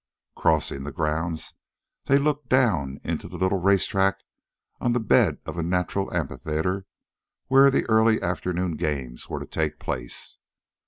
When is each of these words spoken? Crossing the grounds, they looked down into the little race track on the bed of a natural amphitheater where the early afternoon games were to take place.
Crossing 0.35 0.83
the 0.83 0.91
grounds, 0.91 1.53
they 2.05 2.17
looked 2.17 2.49
down 2.49 2.99
into 3.03 3.27
the 3.27 3.37
little 3.37 3.61
race 3.61 3.85
track 3.85 4.23
on 4.79 4.93
the 4.93 4.99
bed 4.99 5.37
of 5.45 5.59
a 5.59 5.61
natural 5.61 6.11
amphitheater 6.11 6.87
where 7.49 7.69
the 7.69 7.85
early 7.87 8.19
afternoon 8.19 8.77
games 8.77 9.29
were 9.29 9.39
to 9.39 9.45
take 9.45 9.77
place. 9.77 10.39